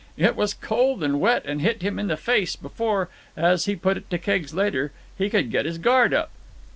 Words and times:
It 0.17 0.35
was 0.35 0.55
cold 0.55 1.03
and 1.03 1.19
wet 1.19 1.43
and 1.45 1.61
hit 1.61 1.83
him 1.83 1.99
in 1.99 2.07
the 2.07 2.17
face 2.17 2.55
before, 2.55 3.09
as 3.37 3.65
he 3.65 3.75
put 3.75 3.97
it 3.97 4.09
to 4.09 4.17
Keggs 4.17 4.51
later, 4.51 4.91
he 5.15 5.29
could 5.29 5.51
get 5.51 5.67
his 5.67 5.77
guard 5.77 6.11
up. 6.11 6.31